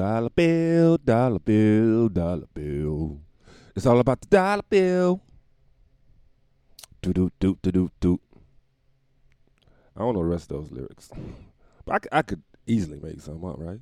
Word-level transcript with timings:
Dollar 0.00 0.30
bill, 0.30 0.96
dollar 0.96 1.38
bill, 1.38 2.08
dollar 2.08 2.46
bill. 2.54 3.20
It's 3.76 3.84
all 3.84 4.00
about 4.00 4.22
the 4.22 4.28
dollar 4.28 4.62
bill. 4.62 5.20
Do 7.02 7.12
do 7.12 7.30
do 7.38 7.58
do 7.60 7.70
do 7.70 7.90
do. 8.00 8.20
I 9.94 10.00
don't 10.00 10.14
know 10.14 10.20
the 10.20 10.24
rest 10.24 10.50
of 10.50 10.56
those 10.56 10.72
lyrics, 10.72 11.10
but 11.84 12.06
I 12.10 12.22
could 12.22 12.42
easily 12.66 12.98
make 12.98 13.20
some 13.20 13.44
up, 13.44 13.56
right? 13.58 13.80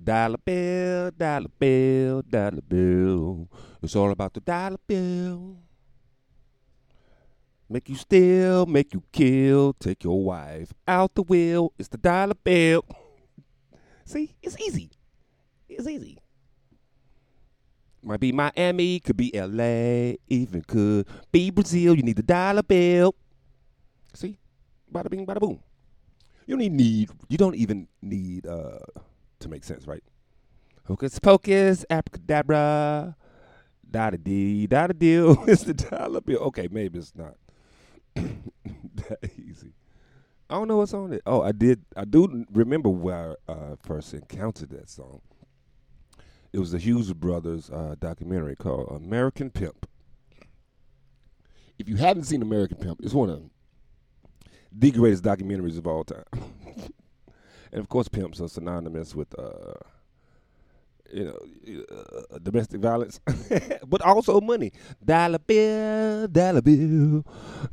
Dollar 0.00 0.38
bill, 0.38 1.10
dollar 1.10 1.50
bill, 1.58 2.22
dollar 2.22 2.62
bill. 2.68 3.48
It's 3.82 3.96
all 3.96 4.12
about 4.12 4.34
the 4.34 4.40
dollar 4.40 4.78
bill. 4.86 5.56
Make 7.68 7.88
you 7.88 7.96
steal, 7.96 8.66
make 8.66 8.94
you 8.94 9.02
kill, 9.10 9.72
take 9.72 10.04
your 10.04 10.22
wife 10.22 10.72
out 10.86 11.12
the 11.16 11.22
wheel. 11.22 11.72
It's 11.76 11.88
the 11.88 11.98
dollar 11.98 12.34
bill. 12.34 12.84
See, 14.04 14.36
it's 14.40 14.60
easy. 14.60 14.90
It's 15.68 15.86
easy. 15.88 16.18
Might 18.02 18.20
be 18.20 18.32
Miami, 18.32 19.00
could 19.00 19.16
be 19.16 19.30
LA, 19.34 20.16
even 20.28 20.62
could 20.66 21.06
be 21.32 21.50
Brazil. 21.50 21.94
You 21.96 22.02
need 22.02 22.16
the 22.16 22.22
dollar 22.22 22.62
bill. 22.62 23.14
See? 24.12 24.38
Bada 24.92 25.08
bing, 25.08 25.26
bada 25.26 25.40
boom. 25.40 25.58
You 26.46 26.54
don't 26.56 26.62
even 26.62 26.76
need, 26.76 27.10
you 27.28 27.38
don't 27.38 27.54
even 27.54 27.88
need 28.02 28.46
uh 28.46 28.78
to 29.40 29.48
make 29.48 29.64
sense, 29.64 29.86
right? 29.86 30.04
Hocus 30.86 31.18
pocus, 31.18 31.86
abracadabra, 31.88 33.16
da 33.90 34.10
da 34.10 34.18
dee, 34.22 34.66
da 34.66 34.88
da 34.88 34.92
deal. 34.92 35.42
It's 35.48 35.64
the 35.64 35.72
dollar 35.72 36.20
bill. 36.20 36.40
Okay, 36.52 36.68
maybe 36.70 36.98
it's 36.98 37.14
not 37.16 37.36
that 38.14 39.30
easy. 39.38 39.72
I 40.50 40.56
don't 40.56 40.68
know 40.68 40.76
what's 40.76 40.92
on 40.92 41.14
it. 41.14 41.22
Oh, 41.24 41.40
I 41.40 41.52
did. 41.52 41.82
I 41.96 42.04
do 42.04 42.44
remember 42.52 42.90
where 42.90 43.36
I 43.48 43.52
uh, 43.52 43.76
first 43.82 44.12
encountered 44.12 44.70
that 44.70 44.90
song. 44.90 45.22
It 46.54 46.60
was 46.60 46.70
the 46.70 46.78
Hughes 46.78 47.12
Brothers 47.12 47.68
uh, 47.68 47.96
documentary 47.98 48.54
called 48.54 49.02
American 49.02 49.50
Pimp. 49.50 49.88
If 51.80 51.88
you 51.88 51.96
haven't 51.96 52.26
seen 52.26 52.42
American 52.42 52.76
Pimp, 52.76 53.00
it's 53.02 53.12
one 53.12 53.28
of 53.28 53.42
the 54.70 54.92
greatest 54.92 55.24
documentaries 55.24 55.78
of 55.78 55.88
all 55.88 56.04
time. 56.04 56.22
and 57.72 57.80
of 57.80 57.88
course, 57.88 58.06
pimps 58.06 58.40
are 58.40 58.46
synonymous 58.46 59.16
with, 59.16 59.36
uh, 59.36 59.74
you 61.12 61.24
know, 61.24 61.84
uh, 62.30 62.38
domestic 62.38 62.80
violence, 62.80 63.18
but 63.88 64.00
also 64.02 64.40
money. 64.40 64.70
Dollar 65.04 65.40
bill, 65.40 66.28
dollar 66.28 66.62
bill, 66.62 67.24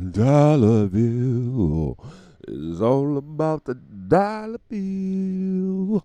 dollar 0.10 0.88
bill. 0.88 2.04
It's 2.48 2.82
all 2.82 3.16
about 3.20 3.66
the 3.66 3.76
dollar 3.76 4.58
bill. 4.68 6.04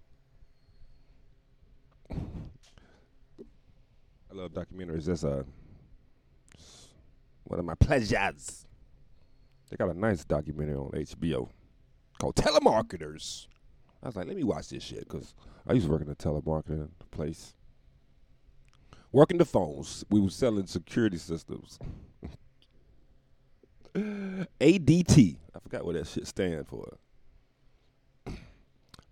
Love 4.37 4.53
documentaries. 4.53 5.07
That's 5.07 5.25
uh, 5.25 5.43
one 7.45 7.59
of 7.59 7.65
my 7.65 7.75
pleasures. 7.75 8.67
They 9.71 9.77
got 9.77 9.89
a 9.89 9.99
nice 9.99 10.25
documentary 10.25 10.77
on 10.77 10.91
HBO 10.91 11.49
called 12.19 12.37
Telemarketers. 12.37 13.47
I 14.03 14.07
was 14.07 14.17
like, 14.17 14.27
let 14.27 14.37
me 14.37 14.45
watch 14.45 14.69
this 14.69 14.83
shit 14.83 15.01
because 15.01 15.35
I 15.67 15.73
used 15.73 15.87
to 15.87 15.93
work 15.93 16.03
in 16.03 16.11
a 16.11 16.15
telemarketing 16.15 16.91
place. 17.11 17.55
Working 19.11 19.39
the 19.39 19.47
phones. 19.47 20.05
We 20.11 20.21
were 20.21 20.31
selling 20.31 20.67
security 20.67 21.17
systems. 21.17 21.79
ADT. 23.95 25.37
I 25.55 25.59
forgot 25.61 25.85
what 25.87 25.95
that 25.95 26.07
shit 26.07 26.27
stand 26.27 26.69
for. 26.69 26.99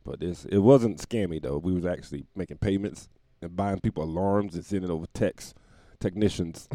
But 0.05 0.20
this 0.20 0.45
it 0.45 0.58
wasn't 0.58 0.98
scammy 0.98 1.41
though. 1.41 1.56
We 1.56 1.72
was 1.72 1.86
actually 1.86 2.27
making 2.36 2.58
payments 2.58 3.08
and 3.45 3.55
buying 3.55 3.78
people 3.78 4.03
alarms 4.03 4.55
and 4.55 4.64
sending 4.64 4.91
over 4.91 5.06
text 5.12 5.55
technicians. 6.00 6.69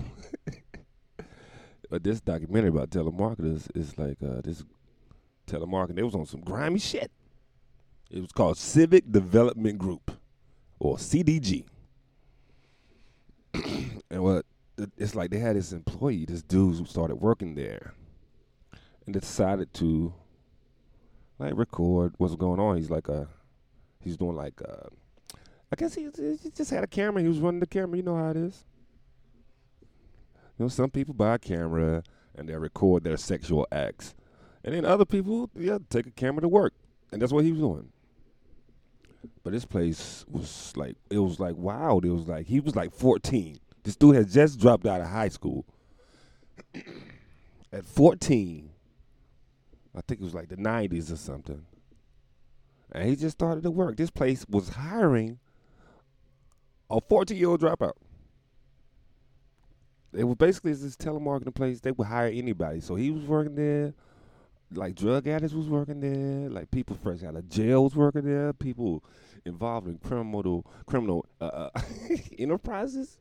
but 1.89 2.03
this 2.03 2.21
documentary 2.21 2.69
about 2.69 2.91
telemarketers 2.91 3.67
is 3.75 3.97
like 3.97 4.17
uh, 4.23 4.41
this 4.43 4.63
telemarketing. 5.47 5.95
They 5.95 6.03
was 6.03 6.15
on 6.15 6.25
some 6.25 6.41
grimy 6.41 6.79
shit. 6.79 7.11
It 8.11 8.21
was 8.21 8.31
called 8.31 8.57
Civic 8.57 9.11
Development 9.11 9.77
Group, 9.77 10.11
or 10.79 10.97
CDG. 10.97 11.65
and 13.53 14.23
what 14.23 14.45
it's 14.97 15.15
like 15.15 15.31
they 15.31 15.39
had 15.39 15.55
this 15.55 15.73
employee, 15.73 16.25
this 16.25 16.43
dude 16.43 16.77
who 16.77 16.85
started 16.85 17.15
working 17.15 17.55
there, 17.55 17.93
and 19.05 19.13
decided 19.13 19.73
to 19.75 20.13
like 21.39 21.53
record 21.55 22.13
what's 22.17 22.35
going 22.35 22.59
on. 22.59 22.77
He's 22.77 22.89
like 22.91 23.07
a, 23.07 23.27
he's 24.01 24.17
doing 24.17 24.35
like 24.35 24.61
uh, 24.61 24.89
I 25.71 25.75
guess 25.75 25.93
he, 25.93 26.09
he 26.41 26.49
just 26.49 26.71
had 26.71 26.83
a 26.83 26.87
camera. 26.87 27.21
He 27.21 27.27
was 27.27 27.39
running 27.39 27.59
the 27.59 27.67
camera. 27.67 27.97
You 27.97 28.03
know 28.03 28.15
how 28.15 28.31
it 28.31 28.37
is. 28.37 28.65
You 30.57 30.65
know, 30.65 30.69
some 30.69 30.89
people 30.89 31.13
buy 31.13 31.35
a 31.35 31.39
camera 31.39 32.03
and 32.35 32.49
they 32.49 32.55
record 32.55 33.03
their 33.03 33.17
sexual 33.17 33.67
acts, 33.71 34.15
and 34.63 34.73
then 34.73 34.85
other 34.85 35.05
people, 35.05 35.49
yeah, 35.55 35.77
take 35.89 36.07
a 36.07 36.11
camera 36.11 36.41
to 36.41 36.47
work, 36.47 36.73
and 37.11 37.21
that's 37.21 37.31
what 37.31 37.43
he 37.43 37.51
was 37.51 37.59
doing. 37.59 37.89
But 39.43 39.53
this 39.53 39.65
place 39.65 40.25
was 40.29 40.73
like, 40.75 40.95
it 41.09 41.19
was 41.19 41.39
like 41.39 41.55
wild. 41.57 42.05
It 42.05 42.11
was 42.11 42.27
like 42.27 42.47
he 42.47 42.59
was 42.59 42.75
like 42.75 42.93
14. 42.93 43.57
This 43.83 43.95
dude 43.95 44.15
had 44.15 44.29
just 44.29 44.59
dropped 44.59 44.85
out 44.85 45.01
of 45.01 45.07
high 45.07 45.29
school. 45.29 45.65
At 47.71 47.85
14, 47.85 48.69
I 49.95 50.01
think 50.01 50.21
it 50.21 50.23
was 50.23 50.33
like 50.33 50.49
the 50.49 50.57
90s 50.57 51.11
or 51.11 51.17
something. 51.17 51.65
And 52.91 53.07
he 53.07 53.15
just 53.15 53.37
started 53.37 53.63
to 53.63 53.71
work. 53.71 53.97
This 53.97 54.09
place 54.09 54.45
was 54.49 54.69
hiring 54.69 55.39
a 56.89 57.01
14 57.01 57.37
year 57.37 57.49
old 57.49 57.61
dropout. 57.61 57.93
It 60.13 60.23
was 60.23 60.37
basically 60.37 60.73
this 60.73 60.95
telemarketing 60.95 61.53
place. 61.53 61.79
They 61.79 61.91
would 61.91 62.07
hire 62.07 62.29
anybody. 62.29 62.79
So 62.79 62.95
he 62.95 63.11
was 63.11 63.23
working 63.25 63.55
there. 63.55 63.93
Like 64.71 64.95
drug 64.95 65.27
addicts 65.27 65.53
was 65.53 65.67
working 65.67 65.99
there. 65.99 66.49
Like 66.49 66.71
people 66.71 66.97
fresh 67.01 67.23
out 67.23 67.35
of 67.35 67.47
jail 67.49 67.83
was 67.83 67.95
working 67.95 68.23
there. 68.23 68.53
People 68.53 69.03
involved 69.45 69.87
in 69.87 69.97
criminal 69.97 70.65
criminal 70.85 71.25
uh, 71.39 71.69
uh, 71.75 71.81
enterprises. 72.39 73.19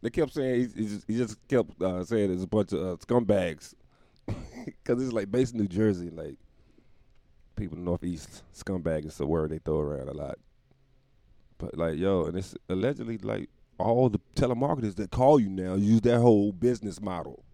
They 0.00 0.10
kept 0.10 0.32
saying 0.32 0.72
he, 0.76 0.86
just, 0.86 1.04
he 1.08 1.16
just 1.16 1.48
kept 1.48 1.82
uh, 1.82 2.04
saying 2.04 2.28
there's 2.28 2.42
a 2.42 2.46
bunch 2.46 2.72
of 2.72 2.80
uh, 2.80 2.96
scumbags 2.96 3.74
because 4.26 5.02
it's 5.02 5.12
like 5.12 5.30
based 5.30 5.54
in 5.54 5.60
New 5.60 5.68
Jersey. 5.68 6.10
Like 6.10 6.36
people 7.56 7.76
in 7.76 7.84
the 7.84 7.90
Northeast, 7.90 8.42
scumbag 8.54 9.06
is 9.06 9.16
the 9.16 9.26
word 9.26 9.50
they 9.50 9.58
throw 9.58 9.80
around 9.80 10.08
a 10.08 10.12
lot. 10.12 10.38
But 11.58 11.76
like 11.76 11.98
yo, 11.98 12.24
and 12.24 12.36
it's 12.38 12.54
allegedly 12.68 13.18
like 13.18 13.50
all 13.78 14.08
the 14.08 14.20
telemarketers 14.34 14.96
that 14.96 15.10
call 15.10 15.38
you 15.38 15.48
now 15.48 15.74
use 15.74 16.00
that 16.02 16.20
whole 16.20 16.52
business 16.52 17.00
model. 17.00 17.44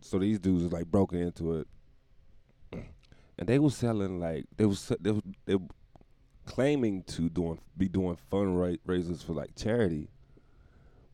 So 0.00 0.18
these 0.18 0.38
dudes 0.40 0.64
is 0.64 0.72
like 0.72 0.86
broken 0.86 1.18
into 1.18 1.58
it, 1.58 1.68
and 3.38 3.48
they 3.48 3.58
was 3.58 3.76
selling 3.76 4.18
like 4.18 4.46
they 4.56 4.66
was 4.66 4.92
they 5.00 5.12
was, 5.12 5.22
they 5.46 5.54
were 5.54 5.68
claiming 6.44 7.04
to 7.04 7.28
doing 7.28 7.60
be 7.76 7.88
doing 7.88 8.18
fundraisers 8.30 9.24
for 9.24 9.32
like 9.32 9.54
charity, 9.54 10.08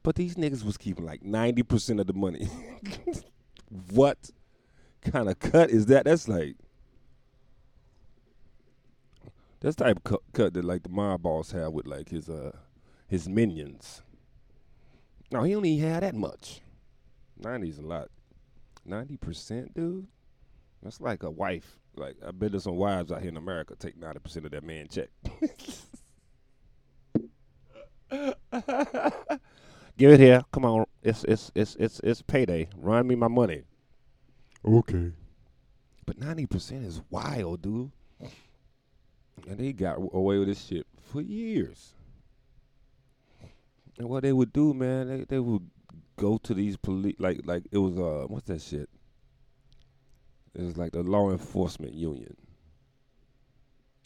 but 0.03 0.15
these 0.15 0.37
niggas 0.37 0.65
was 0.65 0.79
keeping 0.79 1.05
like 1.05 1.23
ninety 1.23 1.63
percent 1.63 2.01
of 2.01 2.07
the 2.07 2.15
money. 2.15 2.49
what 3.91 4.31
kind 5.03 5.29
of 5.29 5.39
cut 5.39 5.69
is 5.69 5.87
that? 5.87 6.07
That's 6.07 6.27
like 6.27 6.57
that's 9.61 9.77
the 9.77 9.85
type 9.85 9.97
of 9.99 10.05
cut, 10.05 10.21
cut 10.33 10.55
that 10.55 10.65
like 10.65 10.83
the 10.83 10.89
mob 10.89 11.23
boss 11.23 11.53
have 11.53 11.73
with 11.73 11.87
like 11.87 12.09
his 12.11 12.29
uh 12.29 12.53
his 13.07 13.29
minions. 13.29 14.03
No, 15.31 15.43
he 15.43 15.55
only 15.55 15.77
had 15.79 16.03
that 16.03 16.15
much. 16.15 16.61
Ninety's 17.37 17.79
a 17.79 17.83
lot. 17.83 18.09
Ninety 18.85 19.17
percent, 19.17 19.75
dude. 19.75 20.07
That's 20.83 21.01
like 21.01 21.23
a 21.23 21.31
wife. 21.31 21.79
Like 21.97 22.17
I 22.27 22.31
bet 22.31 22.53
there's 22.53 22.65
some 22.65 22.77
wives 22.77 23.11
out 23.13 23.21
here 23.21 23.31
in 23.31 23.37
America 23.37 23.75
take 23.79 23.99
ninety 23.99 24.21
percent 24.21 24.47
of 24.47 24.53
that 24.53 24.65
man 24.65 24.89
check. 24.89 25.09
Give 29.99 30.13
it 30.13 30.21
here. 30.21 30.43
Come 30.53 30.65
on. 30.65 30.87
It's 31.03 31.25
it's 31.25 31.51
it's 31.55 31.75
it's 31.77 32.01
it's 32.05 32.23
payday. 32.23 32.69
Run 32.77 33.07
me 33.07 33.17
my 33.17 33.29
money. 33.29 33.65
Okay. 34.65 35.13
But 36.07 36.19
ninety 36.19 36.47
percent 36.47 36.85
is 36.85 37.03
wild, 37.11 37.63
dude. 37.63 37.91
And 39.47 39.59
they 39.59 39.73
got 39.73 39.97
away 39.97 40.39
with 40.39 40.49
this 40.49 40.65
shit 40.65 40.87
for 41.03 41.21
years. 41.21 41.95
And 43.99 44.09
what 44.09 44.23
they 44.23 44.33
would 44.33 44.53
do, 44.53 44.75
man, 44.75 45.09
they 45.09 45.25
they 45.25 45.39
would 45.39 45.69
go 46.17 46.39
to 46.39 46.55
these 46.55 46.77
police 46.77 47.17
like 47.19 47.41
like 47.45 47.65
it 47.71 47.79
was 47.79 47.97
uh 47.99 48.27
what's 48.29 48.47
that 48.47 48.61
shit? 48.61 48.89
It 50.55 50.63
was 50.63 50.77
like 50.77 50.93
the 50.93 51.03
law 51.03 51.31
enforcement 51.31 51.95
union. 51.95 52.37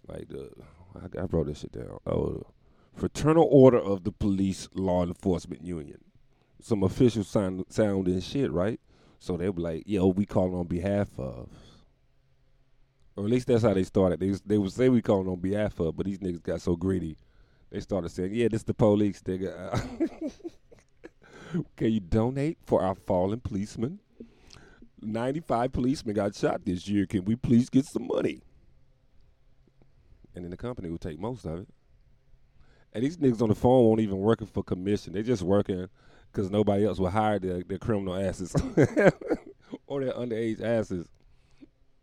Like 0.06 0.28
the 0.28 0.50
I, 0.94 1.20
I 1.20 1.24
wrote 1.24 1.46
this 1.46 1.60
shit 1.60 1.72
down. 1.72 1.98
Oh, 2.06 2.46
Fraternal 2.94 3.48
Order 3.50 3.78
of 3.78 4.04
the 4.04 4.12
Police 4.12 4.68
Law 4.74 5.02
Enforcement 5.02 5.64
Union. 5.64 5.98
Some 6.60 6.82
official 6.82 7.24
sound 7.24 7.64
sounding 7.68 8.20
shit, 8.20 8.52
right? 8.52 8.80
So 9.18 9.36
they 9.36 9.48
were 9.48 9.62
like, 9.62 9.84
"Yo, 9.86 10.08
we 10.08 10.26
call 10.26 10.54
on 10.54 10.66
behalf 10.66 11.08
of 11.18 11.48
Or 13.16 13.24
at 13.24 13.30
least 13.30 13.46
that's 13.46 13.62
how 13.62 13.74
they 13.74 13.84
started. 13.84 14.20
They 14.20 14.30
they 14.46 14.58
would 14.58 14.72
say 14.72 14.88
we 14.88 15.02
calling 15.02 15.28
on 15.28 15.40
behalf 15.40 15.78
of, 15.80 15.96
but 15.96 16.06
these 16.06 16.18
niggas 16.18 16.42
got 16.42 16.60
so 16.60 16.76
greedy. 16.76 17.16
They 17.70 17.80
started 17.80 18.08
saying, 18.10 18.34
"Yeah, 18.34 18.48
this 18.48 18.62
the 18.62 18.74
police, 18.74 19.22
nigga. 19.22 20.30
Can 21.76 21.92
you 21.92 22.00
donate 22.00 22.58
for 22.64 22.82
our 22.82 22.94
fallen 22.94 23.40
policemen? 23.40 23.98
Ninety-five 25.02 25.72
policemen 25.72 26.14
got 26.14 26.34
shot 26.34 26.64
this 26.64 26.88
year. 26.88 27.06
Can 27.06 27.24
we 27.24 27.36
please 27.36 27.68
get 27.68 27.84
some 27.84 28.06
money?" 28.06 28.42
And 30.34 30.44
then 30.44 30.50
the 30.50 30.56
company 30.56 30.88
will 30.88 30.98
take 30.98 31.18
most 31.18 31.44
of 31.44 31.60
it. 31.60 31.68
And 32.94 33.04
these 33.04 33.16
niggas 33.16 33.42
on 33.42 33.48
the 33.48 33.54
phone 33.54 33.84
won't 33.84 34.00
even 34.00 34.18
working 34.18 34.46
for 34.46 34.62
commission. 34.62 35.12
They 35.12 35.22
just 35.22 35.42
working 35.42 35.88
because 36.30 36.50
nobody 36.50 36.86
else 36.86 36.98
will 36.98 37.10
hire 37.10 37.38
their, 37.38 37.62
their 37.62 37.78
criminal 37.78 38.14
asses 38.14 38.54
or 39.86 40.04
their 40.04 40.12
underage 40.12 40.62
asses. 40.62 41.06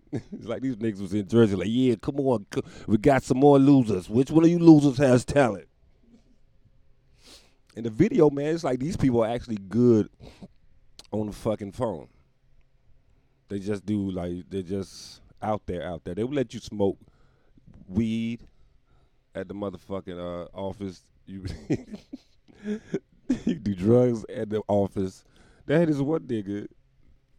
it's 0.31 0.47
like 0.47 0.61
these 0.61 0.75
niggas 0.75 1.01
was 1.01 1.13
in 1.13 1.27
Jersey, 1.27 1.56
like, 1.56 1.67
yeah, 1.69 1.95
come 2.01 2.19
on, 2.19 2.45
we 2.88 2.97
got 2.97 3.23
some 3.23 3.38
more 3.38 3.59
losers. 3.59 4.09
Which 4.09 4.31
one 4.31 4.44
of 4.44 4.50
you 4.50 4.59
losers 4.59 4.97
has 4.97 5.23
talent? 5.23 5.67
In 7.75 7.83
the 7.83 7.89
video, 7.89 8.29
man, 8.29 8.56
it's 8.56 8.63
like 8.63 8.79
these 8.79 8.97
people 8.97 9.23
are 9.23 9.29
actually 9.29 9.57
good 9.57 10.09
on 11.11 11.27
the 11.27 11.33
fucking 11.33 11.73
phone. 11.73 12.07
They 13.47 13.59
just 13.59 13.85
do 13.85 14.11
like 14.11 14.50
they're 14.50 14.61
just 14.61 15.21
out 15.41 15.61
there, 15.65 15.88
out 15.88 16.03
there. 16.03 16.15
They 16.15 16.23
will 16.23 16.33
let 16.33 16.53
you 16.53 16.59
smoke 16.59 16.97
weed 17.88 18.41
at 19.35 19.47
the 19.47 19.53
motherfucking 19.53 20.19
uh, 20.19 20.47
office. 20.53 21.01
You 21.25 21.45
you 23.45 23.56
do 23.56 23.75
drugs 23.75 24.25
at 24.33 24.50
the 24.50 24.61
office. 24.67 25.23
That 25.65 25.89
is 25.89 26.01
one 26.01 26.21
nigga. 26.21 26.67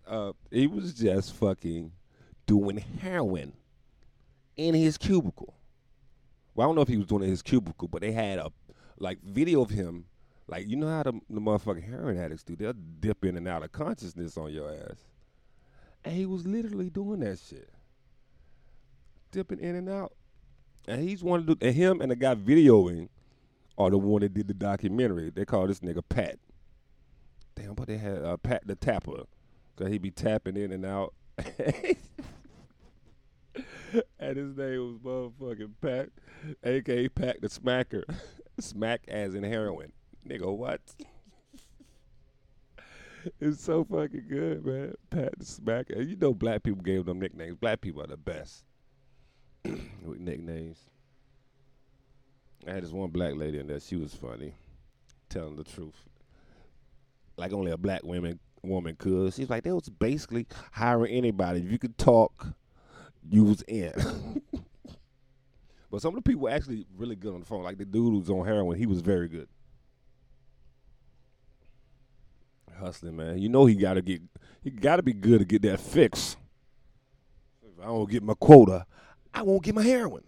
Uh, 0.06 0.32
he 0.50 0.66
was 0.66 0.94
just 0.94 1.34
fucking 1.34 1.92
doing 2.50 2.78
heroin 3.00 3.52
in 4.56 4.74
his 4.74 4.98
cubicle. 4.98 5.54
Well, 6.52 6.66
I 6.66 6.68
don't 6.68 6.74
know 6.74 6.82
if 6.82 6.88
he 6.88 6.96
was 6.96 7.06
doing 7.06 7.22
it 7.22 7.26
in 7.26 7.30
his 7.30 7.42
cubicle, 7.42 7.86
but 7.86 8.02
they 8.02 8.10
had 8.10 8.40
a 8.40 8.50
like 8.98 9.22
video 9.22 9.62
of 9.62 9.70
him. 9.70 10.06
Like 10.48 10.66
you 10.66 10.74
know 10.74 10.88
how 10.88 11.04
the, 11.04 11.12
the 11.30 11.40
motherfucking 11.40 11.88
heroin 11.88 12.18
addicts 12.18 12.42
do? 12.42 12.56
They'll 12.56 12.72
dip 12.72 13.24
in 13.24 13.36
and 13.36 13.46
out 13.46 13.62
of 13.62 13.70
consciousness 13.70 14.36
on 14.36 14.52
your 14.52 14.68
ass, 14.68 14.96
and 16.04 16.12
he 16.12 16.26
was 16.26 16.44
literally 16.44 16.90
doing 16.90 17.20
that 17.20 17.38
shit, 17.38 17.70
dipping 19.30 19.60
in 19.60 19.76
and 19.76 19.88
out. 19.88 20.12
And 20.88 21.08
he's 21.08 21.22
one 21.22 21.38
of 21.38 21.46
the 21.46 21.56
and 21.64 21.76
him 21.76 22.00
and 22.00 22.10
the 22.10 22.16
guy 22.16 22.34
videoing 22.34 23.10
are 23.78 23.90
the 23.90 23.98
one 23.98 24.22
that 24.22 24.34
did 24.34 24.48
the 24.48 24.54
documentary. 24.54 25.30
They 25.30 25.44
call 25.44 25.68
this 25.68 25.78
nigga 25.78 26.02
Pat. 26.08 26.40
Damn, 27.54 27.74
but 27.74 27.86
they 27.86 27.96
had 27.96 28.24
uh, 28.24 28.38
Pat 28.38 28.66
the 28.66 28.74
Tapper, 28.74 29.22
cause 29.76 29.86
he 29.86 29.98
be 29.98 30.10
tapping 30.10 30.56
in 30.56 30.72
and 30.72 30.84
out. 30.84 31.14
and 34.18 34.36
his 34.36 34.56
name 34.56 35.00
was 35.02 35.32
motherfucking 35.40 35.72
Pat, 35.80 36.08
aka 36.64 37.08
Pat 37.08 37.40
the 37.40 37.48
Smacker. 37.48 38.04
Smack 38.60 39.02
as 39.08 39.34
in 39.34 39.42
heroin. 39.42 39.92
Nigga, 40.28 40.54
what? 40.54 40.80
it's 43.40 43.62
so 43.62 43.84
fucking 43.84 44.26
good, 44.28 44.64
man. 44.64 44.94
Pat 45.08 45.38
the 45.38 45.44
Smacker. 45.44 46.06
You 46.06 46.16
know 46.16 46.34
black 46.34 46.62
people 46.62 46.82
gave 46.82 47.06
them 47.06 47.20
nicknames. 47.20 47.56
Black 47.56 47.80
people 47.80 48.02
are 48.02 48.08
the 48.08 48.16
best 48.16 48.64
with 49.64 50.18
nicknames. 50.18 50.78
I 52.66 52.72
had 52.72 52.82
this 52.82 52.92
one 52.92 53.10
black 53.10 53.34
lady 53.36 53.58
in 53.58 53.66
there. 53.66 53.80
She 53.80 53.96
was 53.96 54.14
funny, 54.14 54.54
telling 55.30 55.56
the 55.56 55.64
truth. 55.64 56.04
Like 57.38 57.54
only 57.54 57.72
a 57.72 57.78
black 57.78 58.02
woman 58.02 58.38
woman 58.62 58.96
could. 58.96 59.32
She's 59.32 59.48
like, 59.48 59.64
they 59.64 59.72
was 59.72 59.88
basically 59.88 60.46
hiring 60.72 61.14
anybody. 61.14 61.60
If 61.60 61.72
you 61.72 61.78
could 61.78 61.96
talk, 61.96 62.48
you 63.28 63.44
was 63.44 63.62
in. 63.62 63.92
but 65.90 66.00
some 66.00 66.16
of 66.16 66.22
the 66.22 66.28
people 66.28 66.42
were 66.42 66.50
actually 66.50 66.86
really 66.96 67.16
good 67.16 67.34
on 67.34 67.40
the 67.40 67.46
phone. 67.46 67.62
Like 67.62 67.78
the 67.78 67.84
dude 67.84 68.12
who 68.12 68.18
was 68.18 68.30
on 68.30 68.46
heroin, 68.46 68.78
he 68.78 68.86
was 68.86 69.00
very 69.00 69.28
good. 69.28 69.48
Hustling, 72.78 73.16
man. 73.16 73.38
You 73.38 73.48
know 73.48 73.66
he 73.66 73.74
gotta 73.74 74.00
get 74.00 74.22
he 74.62 74.70
gotta 74.70 75.02
be 75.02 75.12
good 75.12 75.40
to 75.40 75.44
get 75.44 75.62
that 75.62 75.80
fix. 75.80 76.36
If 77.62 77.78
I 77.82 77.86
don't 77.86 78.10
get 78.10 78.22
my 78.22 78.34
quota, 78.34 78.86
I 79.34 79.42
won't 79.42 79.62
get 79.62 79.74
my 79.74 79.82
heroin. 79.82 80.24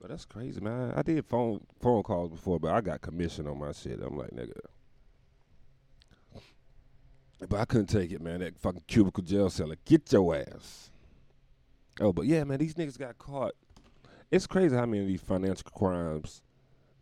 But 0.00 0.10
that's 0.10 0.24
crazy, 0.24 0.60
man. 0.60 0.92
I 0.96 1.02
did 1.02 1.24
phone 1.24 1.60
phone 1.80 2.02
calls 2.02 2.30
before, 2.30 2.58
but 2.58 2.72
I 2.72 2.80
got 2.80 3.00
commission 3.00 3.46
on 3.46 3.58
my 3.58 3.72
shit. 3.72 4.00
I'm 4.02 4.18
like, 4.18 4.32
nigga, 4.32 4.58
but 7.48 7.60
I 7.60 7.64
couldn't 7.64 7.86
take 7.86 8.10
it, 8.12 8.20
man. 8.20 8.40
That 8.40 8.58
fucking 8.58 8.82
cubicle 8.86 9.22
jail 9.22 9.50
cellar. 9.50 9.76
Get 9.84 10.12
your 10.12 10.36
ass. 10.36 10.90
Oh, 12.00 12.12
but 12.12 12.26
yeah, 12.26 12.44
man, 12.44 12.58
these 12.58 12.74
niggas 12.74 12.98
got 12.98 13.18
caught. 13.18 13.52
It's 14.30 14.46
crazy 14.46 14.74
how 14.74 14.86
many 14.86 15.02
of 15.02 15.08
these 15.08 15.20
financial 15.20 15.70
crimes 15.70 16.42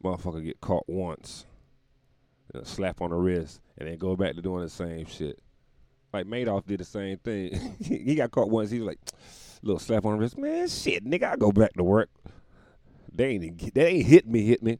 motherfucker 0.03 0.44
get 0.44 0.61
caught 0.61 0.85
once. 0.89 1.47
slap 2.65 3.00
on 3.00 3.11
the 3.11 3.17
wrist 3.17 3.61
and 3.79 3.89
then 3.89 3.97
go 3.97 4.17
back 4.17 4.35
to 4.35 4.43
doing 4.43 4.62
the 4.62 4.69
same 4.69 5.06
shit. 5.06 5.39
Like 6.12 6.27
Madoff 6.27 6.67
did 6.67 6.81
the 6.81 6.85
same 6.85 7.17
thing. 7.19 7.77
he 7.83 8.15
got 8.15 8.31
caught 8.31 8.50
once. 8.50 8.71
He 8.71 8.81
was 8.81 8.89
like, 8.89 8.99
little 9.62 9.79
slap 9.79 10.05
on 10.05 10.12
the 10.12 10.19
wrist. 10.19 10.37
Man, 10.37 10.69
shit, 10.69 11.05
nigga, 11.05 11.33
I 11.33 11.37
go 11.37 11.53
back 11.53 11.73
to 11.75 11.85
work. 11.85 12.11
They 13.15 13.29
ain't 13.29 13.75
they 13.75 13.87
ain't 13.87 14.06
hit 14.06 14.27
me, 14.27 14.45
hit 14.45 14.62
me. 14.62 14.79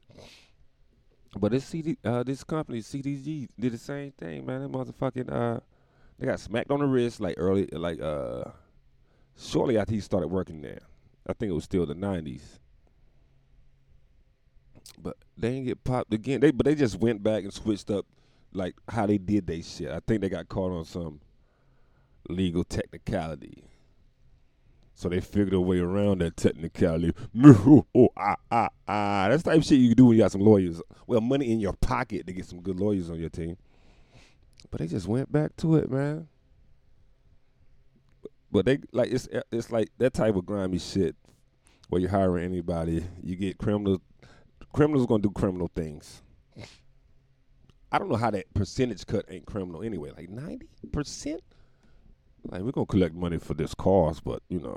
But 1.39 1.53
this 1.53 1.65
CD, 1.65 1.97
uh, 2.05 2.23
this 2.23 2.45
company 2.45 2.81
CDG 2.81 3.49
did 3.59 3.73
the 3.73 3.79
same 3.79 4.13
thing, 4.13 4.45
man. 4.45 4.63
That 4.63 4.73
motherfucking 4.73 5.33
uh, 5.33 5.61
they 6.19 6.27
got 6.27 6.41
smacked 6.41 6.71
on 6.71 6.81
the 6.81 6.87
wrist 6.87 7.21
like 7.21 7.37
early, 7.39 7.67
like 7.73 8.01
uh, 8.01 8.45
shortly 9.39 9.79
after 9.79 9.93
he 9.93 10.01
started 10.01 10.29
working 10.29 10.63
there. 10.63 10.81
I 11.27 11.33
think 11.33 11.51
it 11.51 11.55
was 11.55 11.65
still 11.65 11.87
the 11.87 11.95
nineties. 11.95 12.59
But 14.99 15.17
they 15.37 15.51
didn't 15.51 15.67
get 15.67 15.85
popped 15.85 16.13
again. 16.13 16.41
They 16.41 16.51
but 16.51 16.67
they 16.67 16.75
just 16.75 16.99
went 16.99 17.23
back 17.23 17.45
and 17.45 17.53
switched 17.53 17.91
up 17.91 18.07
like 18.53 18.75
how 18.89 19.07
they 19.07 19.19
did 19.19 19.47
they 19.47 19.63
shit. 19.63 19.91
I 19.91 20.01
think 20.01 20.21
they 20.21 20.29
got 20.29 20.49
caught 20.49 20.73
on 20.73 20.85
some 20.85 21.21
legal 22.29 22.65
technicality. 22.65 23.65
So 24.95 25.09
they 25.09 25.21
figured 25.21 25.55
a 25.55 25.61
way 25.61 25.79
around 25.79 26.21
that 26.21 26.37
technicality. 26.37 27.13
oh, 27.45 28.09
ah, 28.17 28.37
ah, 28.51 28.69
ah. 28.87 29.27
That's 29.29 29.43
the 29.43 29.51
type 29.51 29.59
of 29.59 29.65
shit 29.65 29.79
you 29.79 29.89
can 29.89 29.97
do 29.97 30.07
when 30.07 30.17
you 30.17 30.23
got 30.23 30.33
some 30.33 30.43
lawyers. 30.43 30.81
Well, 31.07 31.21
money 31.21 31.51
in 31.51 31.61
your 31.61 31.73
pocket 31.73 32.27
to 32.27 32.33
get 32.33 32.47
some 32.47 32.61
good 32.61 32.79
lawyers 32.79 33.11
on 33.11 33.19
your 33.19 33.31
team. 33.31 33.57
But 34.71 34.81
they 34.81 34.87
just 34.87 35.09
went 35.09 35.33
back 35.33 35.57
to 35.59 35.77
it, 35.77 35.91
man. 35.91 36.29
But 38.53 38.67
they 38.67 38.79
like 38.93 39.11
it's 39.11 39.29
it's 39.51 39.73
like 39.73 39.89
that 39.99 40.13
type 40.13 40.37
of 40.37 40.45
grimy 40.45 40.79
shit 40.79 41.17
where 41.89 42.01
you're 42.01 42.11
hiring 42.11 42.45
anybody, 42.45 43.05
you 43.23 43.35
get 43.35 43.57
criminals. 43.59 44.01
Criminals 44.75 45.07
gonna 45.07 45.23
do 45.23 45.31
criminal 45.31 45.71
things. 45.75 46.23
I 47.91 47.99
don't 47.99 48.09
know 48.09 48.17
how 48.17 48.31
that 48.31 48.53
percentage 48.55 49.07
cut 49.07 49.25
ain't 49.29 49.47
criminal 49.47 49.83
anyway. 49.83 50.13
Like 50.17 50.29
ninety 50.29 50.69
percent. 50.93 51.43
Like 52.45 52.63
we're 52.63 52.73
gonna 52.73 52.87
collect 52.87 53.15
money 53.15 53.39
for 53.39 53.55
this 53.55 53.75
cause, 53.75 54.21
but 54.21 54.43
you 54.49 54.61
know, 54.61 54.77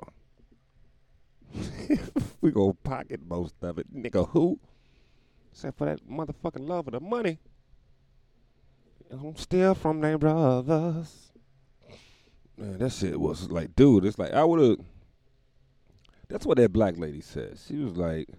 we 2.41 2.51
gonna 2.51 2.73
pocket 2.73 3.21
most 3.27 3.55
of 3.61 3.77
it, 3.77 3.93
nigga. 3.93 4.29
Who? 4.29 4.59
Except 5.51 5.77
for 5.77 5.85
that 5.85 6.07
motherfucking 6.07 6.67
love 6.67 6.88
of 6.88 6.93
the 6.93 7.00
money. 7.01 7.39
I'm 9.11 9.35
still 9.35 9.75
from 9.75 10.01
them 10.01 10.19
brothers. 10.19 11.25
Man, 12.57 12.77
that 12.77 12.91
shit 12.91 13.19
was 13.19 13.51
like, 13.51 13.75
dude, 13.75 14.05
it's 14.05 14.17
like 14.17 14.31
I 14.33 14.43
would 14.43 14.59
have. 14.62 14.79
That's 16.27 16.45
what 16.45 16.57
that 16.57 16.74
black 16.74 16.97
lady 16.97 17.21
said. 17.21 17.59
She 17.67 17.75
was 17.75 17.95
like, 17.97 18.29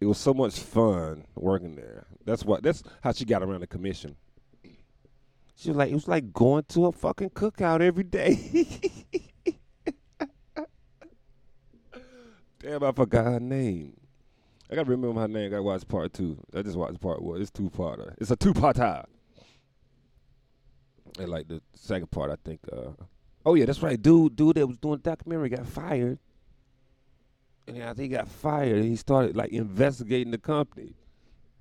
it 0.00 0.06
was 0.06 0.18
so 0.18 0.34
much 0.34 0.58
fun 0.58 1.24
working 1.34 1.76
there. 1.76 2.06
That's 2.24 2.44
what. 2.44 2.62
That's 2.62 2.82
how 3.02 3.12
she 3.12 3.24
got 3.24 3.42
around 3.42 3.60
the 3.60 3.66
commission. 3.66 4.16
She 5.54 5.70
was 5.70 5.76
like, 5.78 5.90
it 5.90 5.94
was 5.94 6.08
like 6.08 6.32
going 6.34 6.64
to 6.68 6.86
a 6.86 6.92
fucking 6.92 7.30
cookout 7.30 7.80
every 7.80 8.04
day. 8.04 8.90
Damn, 12.60 12.82
I 12.82 12.92
forgot 12.92 13.24
her 13.24 13.40
name. 13.40 13.96
I 14.70 14.74
gotta 14.74 14.90
remember 14.90 15.20
her 15.20 15.28
name. 15.28 15.46
I 15.46 15.50
gotta 15.50 15.62
watch 15.62 15.86
part 15.86 16.12
two. 16.12 16.36
I 16.54 16.62
just 16.62 16.76
watched 16.76 17.00
part 17.00 17.22
one. 17.22 17.40
It's 17.40 17.50
two 17.50 17.70
parter. 17.70 18.14
It's 18.18 18.30
a 18.30 18.36
two 18.36 18.52
parter. 18.52 19.04
And 21.18 21.28
like 21.28 21.48
the 21.48 21.60
second 21.74 22.10
part, 22.10 22.30
I 22.30 22.36
think. 22.44 22.60
Uh, 22.70 22.90
oh 23.44 23.54
yeah, 23.54 23.64
that's 23.64 23.82
right. 23.82 24.00
Dude, 24.00 24.36
dude 24.36 24.56
that 24.56 24.66
was 24.66 24.78
doing 24.78 24.98
documentary 24.98 25.48
got 25.48 25.66
fired. 25.66 26.18
And 27.66 27.82
I 27.82 27.94
think 27.94 27.98
he 28.12 28.16
got 28.16 28.28
fired. 28.28 28.76
And 28.76 28.84
he 28.84 28.96
started 28.96 29.36
like 29.36 29.50
investigating 29.50 30.30
the 30.30 30.38
company. 30.38 30.94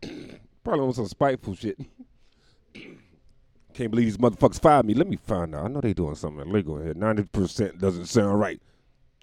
Probably 0.64 0.86
on 0.86 0.94
some 0.94 1.08
spiteful 1.08 1.56
shit. 1.56 1.80
Can't 3.74 3.92
believe 3.92 4.06
these 4.06 4.18
motherfuckers 4.18 4.62
fired 4.62 4.86
me. 4.86 4.94
Let 4.94 5.08
me 5.08 5.18
find 5.18 5.54
out. 5.54 5.66
I 5.66 5.68
know 5.68 5.82
they 5.82 5.94
doing 5.94 6.16
something 6.16 6.48
illegal 6.48 6.80
here. 6.80 6.94
Ninety 6.94 7.24
percent 7.24 7.80
doesn't 7.80 8.06
sound 8.06 8.40
right. 8.40 8.62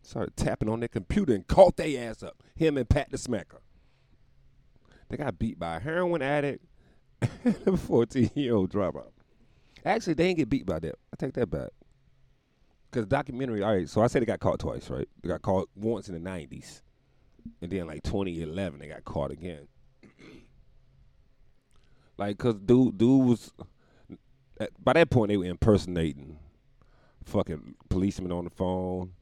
Started 0.03 0.37
tapping 0.37 0.69
on 0.69 0.81
their 0.81 0.89
computer 0.89 1.33
and 1.33 1.47
caught 1.47 1.77
their 1.77 2.11
ass 2.11 2.23
up. 2.23 2.43
Him 2.55 2.77
and 2.77 2.89
Pat 2.89 3.11
the 3.11 3.17
Smacker. 3.17 3.61
They 5.09 5.17
got 5.17 5.39
beat 5.39 5.59
by 5.59 5.77
a 5.77 5.81
heroin 5.81 6.23
addict 6.23 6.65
and 7.45 7.57
a 7.67 7.77
14 7.77 8.31
year 8.35 8.55
old 8.55 8.73
dropout. 8.73 9.12
Actually, 9.85 10.15
they 10.15 10.29
didn't 10.29 10.39
get 10.39 10.49
beat 10.49 10.67
by 10.67 10.79
that. 10.79 10.95
I 11.13 11.17
take 11.19 11.35
that 11.35 11.51
back. 11.51 11.71
Cause 12.93 13.07
documentary, 13.07 13.63
all 13.63 13.75
right. 13.75 13.89
So 13.89 14.03
I 14.03 14.07
said 14.07 14.21
they 14.21 14.27
got 14.27 14.41
caught 14.41 14.59
twice, 14.59 14.91
right? 14.91 15.09
They 15.23 15.29
got 15.29 15.41
caught 15.41 15.71
once 15.75 16.11
in 16.11 16.23
the 16.23 16.31
'90s, 16.31 16.83
and 17.63 17.73
then 17.73 17.87
like 17.87 18.03
2011 18.03 18.81
they 18.81 18.89
got 18.89 19.03
caught 19.07 19.31
again. 19.31 19.67
like, 22.19 22.37
cause 22.37 22.57
dude, 22.57 22.99
dude 22.99 23.27
was 23.27 23.51
by 24.79 24.93
that 24.93 25.11
point 25.11 25.31
they 25.31 25.39
were 25.39 25.47
impersonating 25.47 26.39
fucking 27.25 27.75
policemen 27.89 28.33
on 28.33 28.45
the 28.45 28.51
phone. 28.51 29.13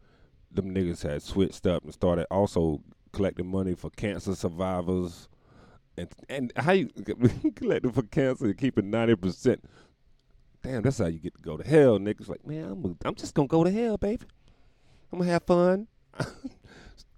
Them 0.50 0.74
niggas 0.74 1.02
had 1.02 1.22
switched 1.22 1.66
up 1.66 1.84
and 1.84 1.94
started 1.94 2.26
also 2.30 2.82
collecting 3.12 3.46
money 3.46 3.74
for 3.74 3.90
cancer 3.90 4.34
survivors. 4.34 5.28
And 5.96 6.08
and 6.28 6.52
how 6.56 6.72
you 6.72 6.90
collecting 7.54 7.92
for 7.92 8.02
cancer 8.02 8.46
and 8.46 8.58
keeping 8.58 8.90
ninety 8.90 9.16
percent 9.16 9.64
damn, 10.62 10.82
that's 10.82 10.98
how 10.98 11.06
you 11.06 11.18
get 11.18 11.34
to 11.34 11.42
go 11.42 11.56
to 11.56 11.66
hell. 11.66 11.98
Niggas 11.98 12.28
like, 12.28 12.46
man, 12.46 12.64
I'm, 12.64 12.96
I'm 13.04 13.14
just 13.14 13.34
gonna 13.34 13.48
go 13.48 13.64
to 13.64 13.70
hell, 13.70 13.96
baby. 13.96 14.26
I'm 15.12 15.18
gonna 15.18 15.30
have 15.30 15.44
fun. 15.44 15.88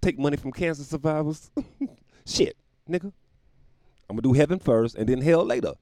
Take 0.01 0.19
money 0.19 0.37
from 0.37 0.51
cancer 0.51 0.83
survivors. 0.83 1.51
Shit, 2.25 2.57
nigga. 2.89 3.11
I'm 4.09 4.17
gonna 4.17 4.21
do 4.21 4.33
heaven 4.33 4.59
first 4.59 4.95
and 4.95 5.07
then 5.07 5.21
hell 5.21 5.45
later. 5.45 5.73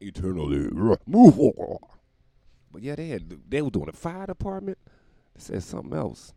Eternally 0.00 0.68
move 1.06 1.38
on. 1.38 1.78
But 2.70 2.82
yeah, 2.82 2.96
they 2.96 3.08
had 3.08 3.32
they 3.48 3.62
were 3.62 3.70
doing 3.70 3.86
the 3.86 3.92
fire 3.92 4.26
department. 4.26 4.78
They 5.34 5.40
said 5.40 5.62
something 5.62 5.96
else. 5.96 6.34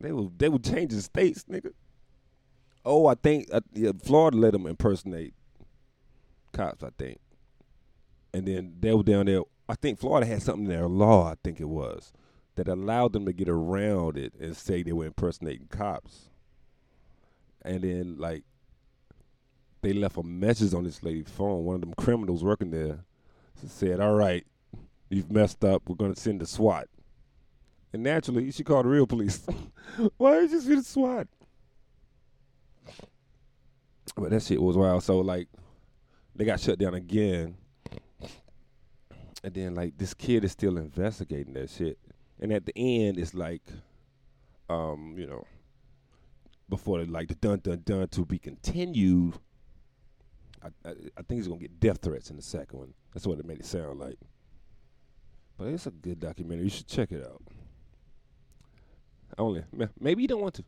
They 0.00 0.12
were 0.12 0.28
they 0.36 0.48
were 0.48 0.58
changing 0.58 1.00
states, 1.00 1.44
nigga. 1.50 1.72
Oh, 2.84 3.06
I 3.06 3.14
think 3.14 3.48
uh, 3.52 3.60
yeah, 3.72 3.92
Florida 4.02 4.36
let 4.36 4.52
them 4.52 4.66
impersonate 4.66 5.34
cops. 6.52 6.82
I 6.82 6.90
think, 6.98 7.18
and 8.32 8.46
then 8.46 8.76
they 8.78 8.92
were 8.92 9.02
down 9.02 9.26
there 9.26 9.42
I 9.68 9.74
think 9.74 9.98
Florida 9.98 10.26
had 10.26 10.42
something 10.42 10.64
in 10.64 10.70
their 10.70 10.88
law, 10.88 11.30
I 11.30 11.34
think 11.44 11.60
it 11.60 11.68
was, 11.68 12.12
that 12.56 12.68
allowed 12.68 13.12
them 13.12 13.26
to 13.26 13.32
get 13.32 13.48
around 13.48 14.16
it 14.16 14.32
and 14.40 14.56
say 14.56 14.82
they 14.82 14.92
were 14.92 15.06
impersonating 15.06 15.66
cops. 15.68 16.30
And 17.62 17.82
then 17.82 18.16
like 18.18 18.44
they 19.82 19.92
left 19.92 20.16
a 20.16 20.22
message 20.22 20.72
on 20.72 20.84
this 20.84 21.02
lady's 21.02 21.28
phone. 21.28 21.64
One 21.64 21.76
of 21.76 21.80
them 21.82 21.94
criminals 21.94 22.42
working 22.42 22.70
there 22.70 23.04
said, 23.54 24.00
"All 24.00 24.14
right, 24.14 24.46
you've 25.10 25.30
messed 25.30 25.64
up. 25.64 25.88
We're 25.88 25.96
gonna 25.96 26.16
send 26.16 26.40
the 26.40 26.46
SWAT." 26.46 26.88
And 27.92 28.02
naturally, 28.02 28.50
she 28.50 28.64
called 28.64 28.86
the 28.86 28.90
real 28.90 29.06
police. 29.06 29.46
Why 30.16 30.40
did 30.40 30.52
you 30.52 30.60
send 30.60 30.78
the 30.78 30.84
SWAT? 30.84 31.28
But 34.16 34.30
that 34.30 34.42
shit 34.42 34.62
was 34.62 34.76
wild. 34.76 35.02
So 35.04 35.20
like, 35.20 35.48
they 36.34 36.44
got 36.44 36.60
shut 36.60 36.78
down 36.78 36.94
again 36.94 37.56
and 39.44 39.54
then 39.54 39.74
like 39.74 39.96
this 39.98 40.14
kid 40.14 40.44
is 40.44 40.52
still 40.52 40.78
investigating 40.78 41.54
that 41.54 41.70
shit. 41.70 41.98
And 42.40 42.52
at 42.52 42.66
the 42.66 42.72
end, 42.76 43.18
it's 43.18 43.34
like, 43.34 43.62
um, 44.68 45.14
you 45.16 45.26
know, 45.26 45.44
before 46.68 47.04
like 47.04 47.28
the 47.28 47.34
dun 47.34 47.60
dun 47.60 47.82
dun 47.84 48.08
to 48.08 48.24
be 48.24 48.38
continued. 48.38 49.34
I, 50.62 50.68
I, 50.84 50.90
I 50.90 51.22
think 51.22 51.38
he's 51.40 51.48
gonna 51.48 51.60
get 51.60 51.80
death 51.80 51.98
threats 52.02 52.30
in 52.30 52.36
the 52.36 52.42
second 52.42 52.78
one. 52.78 52.94
That's 53.12 53.26
what 53.26 53.38
it 53.38 53.46
made 53.46 53.60
it 53.60 53.66
sound 53.66 53.98
like. 54.00 54.18
But 55.56 55.68
it's 55.68 55.86
a 55.86 55.90
good 55.90 56.20
documentary. 56.20 56.64
You 56.64 56.70
should 56.70 56.86
check 56.86 57.12
it 57.12 57.24
out. 57.24 57.42
Only 59.36 59.64
maybe 60.00 60.22
you 60.22 60.28
don't 60.28 60.40
want 60.40 60.54
to. 60.54 60.64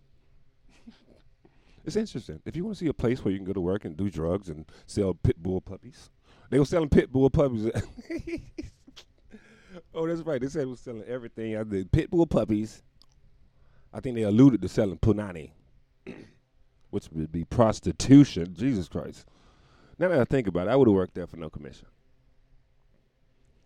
it's 1.85 1.97
interesting. 1.97 2.41
If 2.45 2.57
you 2.57 2.65
want 2.65 2.77
to 2.77 2.85
see 2.85 2.89
a 2.89 2.95
place 2.95 3.25
where 3.25 3.33
you 3.33 3.39
can 3.39 3.47
go 3.47 3.53
to 3.53 3.61
work 3.61 3.85
and 3.85 3.97
do 3.97 4.11
drugs 4.11 4.49
and 4.49 4.65
sell 4.87 5.15
pit 5.15 5.43
bull 5.43 5.61
puppies, 5.61 6.11
they 6.51 6.59
were 6.59 6.65
selling 6.65 6.89
pit 6.89 7.11
bull 7.13 7.31
puppies. 7.31 7.71
oh, 9.95 10.07
that's 10.07 10.23
right. 10.23 10.41
They 10.41 10.49
said 10.49 10.63
it 10.63 10.69
was 10.69 10.81
selling 10.81 11.05
everything. 11.05 11.57
I 11.57 11.63
did 11.63 11.91
pit 11.93 12.11
bull 12.11 12.27
puppies. 12.27 12.83
I 13.93 14.01
think 14.01 14.17
they 14.17 14.23
alluded 14.23 14.63
to 14.63 14.69
selling 14.69 14.99
punani, 14.99 15.53
which 16.91 17.09
would 17.13 17.33
be 17.33 17.45
prostitution. 17.45 18.55
Jesus 18.55 18.89
Christ. 18.89 19.27
Now 19.99 20.09
that 20.09 20.21
I 20.21 20.25
think 20.25 20.47
about 20.47 20.67
it, 20.67 20.71
I 20.71 20.77
would 20.77 20.89
have 20.89 20.95
worked 20.95 21.15
there 21.15 21.27
for 21.27 21.37
no 21.37 21.51
commission. 21.51 21.87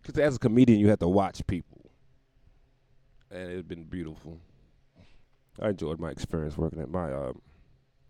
Because 0.01 0.19
as 0.19 0.35
a 0.35 0.39
comedian, 0.39 0.79
you 0.79 0.89
have 0.89 0.99
to 0.99 1.07
watch 1.07 1.45
people. 1.47 1.81
And 3.31 3.49
it's 3.49 3.67
been 3.67 3.85
beautiful. 3.85 4.39
I 5.59 5.69
enjoyed 5.69 5.99
my 5.99 6.11
experience 6.11 6.57
working 6.57 6.81
at 6.81 6.89
my 6.89 7.11
uh, 7.11 7.33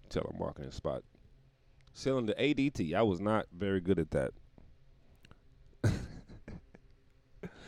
telemarketing 0.09 0.73
spot. 0.73 1.03
Selling 1.93 2.25
the 2.25 2.33
ADT, 2.33 2.93
I 2.93 3.03
was 3.03 3.21
not 3.21 3.45
very 3.55 3.79
good 3.79 3.99
at 3.99 4.11
that. 4.11 4.33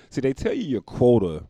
See, 0.10 0.22
they 0.22 0.34
tell 0.34 0.54
you 0.54 0.64
your 0.64 0.82
quota 0.82 1.44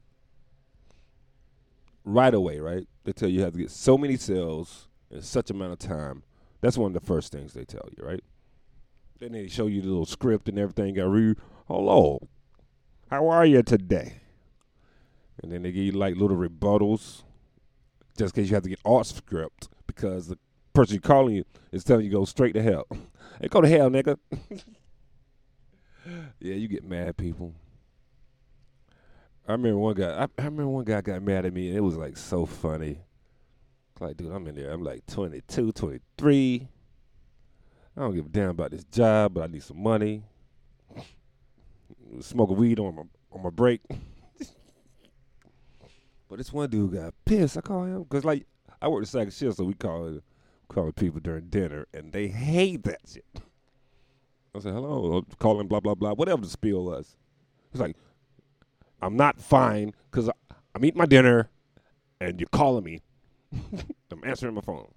right 2.04 2.34
away, 2.34 2.60
right? 2.60 2.88
They 3.04 3.14
tell 3.14 3.30
you 3.30 3.38
you 3.38 3.44
have 3.44 3.54
to 3.54 3.60
get 3.60 3.72
so 3.72 3.98
many 3.98 4.18
sales 4.18 4.88
in 5.12 5.22
such 5.22 5.50
amount 5.50 5.74
of 5.74 5.80
time. 5.80 6.24
That's 6.62 6.78
one 6.78 6.96
of 6.96 7.00
the 7.00 7.06
first 7.06 7.32
things 7.32 7.54
they 7.54 7.66
tell 7.66 7.88
you, 7.96 8.04
right? 8.04 8.24
Then 9.20 9.32
they 9.34 9.48
show 9.48 9.68
you 9.68 9.82
the 9.82 9.88
little 9.88 10.06
script 10.06 10.50
and 10.50 10.58
everything. 10.58 10.96
Got 10.96 11.10
read. 11.10 11.38
Hello, 11.68 12.28
how 13.10 13.28
are 13.28 13.46
you 13.46 13.62
today? 13.62 14.22
And 15.42 15.52
then 15.52 15.64
they 15.64 15.72
give 15.72 15.84
you 15.84 15.92
like 15.92 16.16
little 16.16 16.38
rebuttals, 16.38 17.24
just 18.18 18.36
in 18.36 18.44
case 18.44 18.50
you 18.50 18.56
have 18.56 18.64
to 18.64 18.70
get 18.70 18.80
art 18.86 19.06
script 19.06 19.70
because 19.86 20.28
the 20.28 20.38
person 20.74 20.96
you're 20.96 21.02
calling 21.02 21.36
you 21.36 21.46
is 21.72 21.84
telling 21.84 22.06
you 22.06 22.12
go 22.12 22.26
straight 22.26 22.54
to 22.54 22.62
hell. 22.62 22.88
hey, 23.42 23.48
go 23.48 23.62
to 23.62 23.68
hell, 23.68 23.90
nigga. 23.90 24.18
yeah, 26.40 26.56
you 26.56 26.68
get 26.68 26.84
mad 26.84 27.18
people. 27.18 27.54
I 29.48 29.54
remember 29.54 29.78
one 29.78 29.96
guy. 29.96 30.10
I, 30.10 30.24
I, 30.24 30.46
remember 30.46 30.68
one 30.68 30.84
guy 30.84 31.00
got 31.02 31.22
mad 31.22 31.46
at 31.46 31.54
me, 31.54 31.70
and 31.70 31.78
it 31.78 31.82
was 31.82 31.96
like 31.96 32.18
so 32.18 32.46
funny. 32.46 33.00
Like, 34.00 34.18
dude, 34.18 34.32
I'm 34.32 34.46
in 34.48 34.56
there. 34.56 34.72
I'm 34.72 34.84
like 34.84 35.06
22, 35.08 35.72
23. 35.72 36.68
I 37.96 38.00
don't 38.00 38.14
give 38.14 38.26
a 38.26 38.30
damn 38.30 38.50
about 38.50 38.72
this 38.72 38.84
job, 38.84 39.34
but 39.36 39.44
I 39.44 39.48
need 39.48 39.64
some 39.64 39.82
money. 39.82 40.24
Smoking 42.20 42.58
weed 42.58 42.80
on 42.80 42.96
my 42.96 43.04
on 43.32 43.44
my 43.44 43.50
break. 43.50 43.82
but 46.30 46.38
this 46.38 46.52
one 46.52 46.70
dude 46.70 46.94
got 46.94 47.14
pissed. 47.26 47.58
I 47.58 47.62
call 47.62 47.84
him 47.86 48.04
because 48.04 48.26
like 48.26 48.46
I 48.82 48.88
work 48.88 49.04
the 49.04 49.08
second 49.08 49.34
shift, 49.34 49.58
so 49.58 49.64
we 49.64 49.74
call 49.74 50.08
it 50.08 50.24
calling 50.68 50.92
people 50.94 51.20
during 51.22 51.48
dinner, 51.48 51.88
and 51.94 52.12
they 52.12 52.28
hate 52.28 52.84
that 52.84 53.00
shit. 53.12 53.26
I 54.56 54.60
said, 54.60 54.74
hello, 54.74 55.24
calling 55.40 55.68
blah 55.68 55.80
blah 55.80 55.96
blah, 55.96 56.14
whatever 56.14 56.42
the 56.42 56.50
spiel 56.50 56.84
was. 56.84 57.16
It's 57.72 57.80
like, 57.80 57.96
I'm 59.02 59.16
not 59.16 59.40
fine 59.40 59.94
because 60.10 60.30
I'm 60.74 60.86
eating 60.86 60.98
my 60.98 61.06
dinner 61.06 61.50
and 62.20 62.40
you're 62.40 62.50
calling 62.52 62.84
me. 62.84 63.02
I'm 64.12 64.24
answering 64.24 64.56
my 64.56 64.62
phone. 64.62 64.88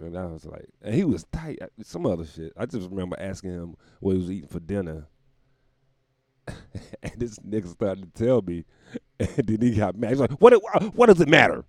And 0.00 0.18
I 0.18 0.26
was 0.26 0.44
like, 0.44 0.68
and 0.82 0.94
he 0.94 1.04
was 1.04 1.24
tight. 1.32 1.60
Some 1.82 2.04
other 2.04 2.26
shit. 2.26 2.52
I 2.56 2.66
just 2.66 2.90
remember 2.90 3.16
asking 3.18 3.50
him 3.50 3.76
what 4.00 4.12
he 4.12 4.18
was 4.18 4.30
eating 4.30 4.48
for 4.48 4.60
dinner. 4.60 5.06
and 7.02 7.12
this 7.16 7.38
nigga 7.38 7.68
started 7.68 8.14
to 8.14 8.24
tell 8.24 8.42
me, 8.42 8.64
and 9.18 9.46
then 9.46 9.60
he 9.60 9.76
got 9.76 9.96
mad. 9.96 10.10
He's 10.10 10.20
like, 10.20 10.32
"What? 10.32 10.52
What 10.94 11.06
does 11.06 11.20
it 11.20 11.28
matter?" 11.28 11.64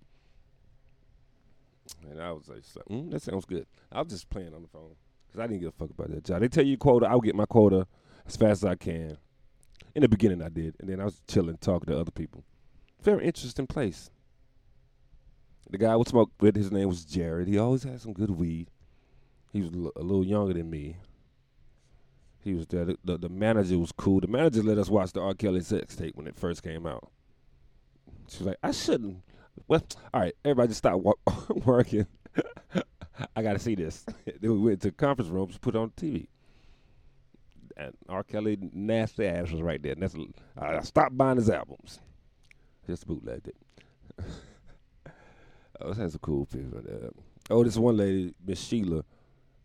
And 2.10 2.20
I 2.20 2.32
was 2.32 2.48
like, 2.48 2.62
mm, 2.90 3.10
"That 3.10 3.22
sounds 3.22 3.46
good." 3.46 3.66
I 3.90 4.02
was 4.02 4.12
just 4.12 4.28
playing 4.28 4.54
on 4.54 4.60
the 4.60 4.68
phone 4.68 4.96
because 5.26 5.40
I 5.40 5.46
didn't 5.46 5.60
give 5.60 5.68
a 5.70 5.72
fuck 5.72 5.90
about 5.90 6.10
that 6.10 6.24
job. 6.24 6.40
They 6.40 6.48
tell 6.48 6.64
you 6.64 6.76
quota, 6.76 7.06
I'll 7.06 7.20
get 7.20 7.34
my 7.34 7.46
quota 7.46 7.86
as 8.26 8.36
fast 8.36 8.62
as 8.62 8.64
I 8.64 8.74
can. 8.74 9.16
In 9.96 10.02
the 10.02 10.08
beginning, 10.10 10.42
I 10.42 10.50
did, 10.50 10.76
and 10.78 10.90
then 10.90 11.00
I 11.00 11.06
was 11.06 11.22
chilling, 11.26 11.56
talking 11.56 11.86
to 11.86 11.98
other 11.98 12.10
people. 12.10 12.44
Very 13.00 13.24
interesting 13.24 13.66
place. 13.66 14.10
The 15.70 15.78
guy 15.78 15.96
would 15.96 16.06
smoke 16.06 16.32
with, 16.38 16.54
his 16.54 16.70
name 16.70 16.88
was 16.88 17.06
Jared. 17.06 17.48
He 17.48 17.56
always 17.56 17.84
had 17.84 18.02
some 18.02 18.12
good 18.12 18.30
weed. 18.30 18.68
He 19.54 19.62
was 19.62 19.70
a 19.70 20.02
little 20.02 20.22
younger 20.22 20.52
than 20.52 20.68
me. 20.68 20.98
He 22.44 22.52
was 22.52 22.66
there. 22.66 22.84
The, 22.84 22.98
the, 23.04 23.16
the, 23.16 23.28
manager 23.30 23.78
was 23.78 23.90
cool. 23.90 24.20
The 24.20 24.26
manager 24.26 24.62
let 24.62 24.76
us 24.76 24.90
watch 24.90 25.14
the 25.14 25.22
R. 25.22 25.32
Kelly 25.32 25.62
sex 25.62 25.96
tape 25.96 26.14
when 26.14 26.26
it 26.26 26.36
first 26.36 26.62
came 26.62 26.86
out. 26.86 27.10
She 28.28 28.40
was 28.40 28.48
like, 28.48 28.58
I 28.62 28.72
shouldn't. 28.72 29.22
Well, 29.66 29.82
all 30.12 30.20
right, 30.20 30.34
everybody 30.44 30.68
just 30.68 30.78
stop 30.78 31.00
working. 31.64 32.06
I 33.34 33.42
got 33.42 33.54
to 33.54 33.58
see 33.58 33.74
this. 33.74 34.04
then 34.26 34.52
we 34.52 34.58
went 34.58 34.82
to 34.82 34.92
conference 34.92 35.30
rooms, 35.30 35.56
put 35.56 35.74
on 35.74 35.88
TV 35.96 36.26
and 37.76 37.92
R. 38.08 38.22
Kelly 38.22 38.58
nasty 38.72 39.26
ass 39.26 39.50
was 39.50 39.62
right 39.62 39.82
there. 39.82 39.92
And 39.92 40.02
that's 40.02 40.16
I 40.56 40.80
stopped 40.80 41.16
buying 41.16 41.36
his 41.36 41.50
albums. 41.50 42.00
Just 42.86 43.06
bootlegged 43.06 43.48
it. 43.48 43.56
oh, 45.80 45.88
this 45.88 45.98
has 45.98 46.12
some 46.12 46.20
cool 46.20 46.46
people 46.46 46.80
there. 46.82 47.10
Oh, 47.50 47.62
this 47.64 47.76
one 47.76 47.96
lady, 47.96 48.34
Miss 48.44 48.60
Sheila, 48.60 49.04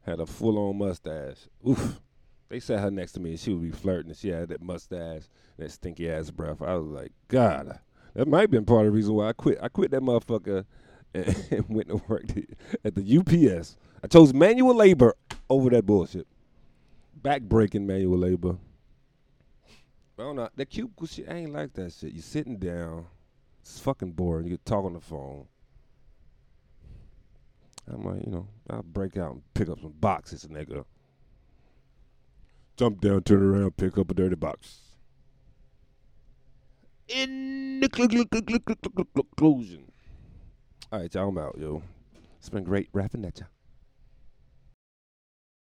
had 0.05 0.19
a 0.19 0.25
full 0.25 0.57
on 0.57 0.77
mustache. 0.77 1.47
Oof. 1.67 2.01
They 2.49 2.59
sat 2.59 2.79
her 2.79 2.91
next 2.91 3.13
to 3.13 3.21
me 3.21 3.31
and 3.31 3.39
she 3.39 3.53
would 3.53 3.63
be 3.63 3.71
flirting 3.71 4.09
and 4.09 4.17
she 4.17 4.27
had 4.27 4.49
that 4.49 4.61
mustache, 4.61 5.23
that 5.57 5.71
stinky 5.71 6.09
ass 6.09 6.31
breath. 6.31 6.61
I 6.61 6.75
was 6.75 6.87
like, 6.87 7.13
God, 7.29 7.79
that 8.13 8.27
might 8.27 8.41
have 8.41 8.51
been 8.51 8.65
part 8.65 8.81
of 8.81 8.87
the 8.87 8.91
reason 8.91 9.13
why 9.13 9.29
I 9.29 9.33
quit. 9.33 9.57
I 9.61 9.69
quit 9.69 9.91
that 9.91 10.01
motherfucker 10.01 10.65
and 11.13 11.65
went 11.69 11.87
to 11.87 12.01
work 12.07 12.25
at 12.83 12.95
the 12.95 13.17
UPS. 13.17 13.77
I 14.03 14.07
chose 14.07 14.33
manual 14.33 14.75
labor 14.75 15.15
over 15.49 15.69
that 15.69 15.85
bullshit 15.85 16.27
back-breaking 17.21 17.85
manual 17.85 18.17
labor. 18.17 18.57
I 20.17 20.23
don't 20.23 20.35
know. 20.35 20.49
That 20.55 20.69
cubicle 20.69 21.07
shit, 21.07 21.29
I 21.29 21.35
ain't 21.35 21.53
like 21.53 21.73
that 21.73 21.93
shit. 21.93 22.13
You're 22.13 22.21
sitting 22.21 22.57
down. 22.57 23.05
It's 23.61 23.79
fucking 23.79 24.11
boring. 24.11 24.47
You 24.47 24.57
talk 24.57 24.85
on 24.85 24.93
the 24.93 24.99
phone. 24.99 25.45
I'm 27.91 28.05
like, 28.05 28.25
you 28.25 28.31
know, 28.31 28.47
I'll 28.69 28.83
break 28.83 29.17
out 29.17 29.33
and 29.33 29.41
pick 29.53 29.69
up 29.69 29.79
some 29.81 29.93
boxes, 29.99 30.47
nigga. 30.47 30.85
Jump 32.77 33.01
down, 33.01 33.23
turn 33.23 33.43
around, 33.43 33.77
pick 33.77 33.97
up 33.97 34.11
a 34.11 34.13
dirty 34.13 34.35
box. 34.35 34.79
In 37.07 37.79
the 37.79 37.89
conclusion. 37.89 39.85
All 40.91 40.99
right, 40.99 41.13
y'all, 41.13 41.29
I'm 41.29 41.37
out, 41.37 41.57
yo. 41.59 41.83
It's 42.39 42.49
been 42.49 42.63
great 42.63 42.89
rapping 42.93 43.25
at 43.25 43.39
ya. 43.39 43.45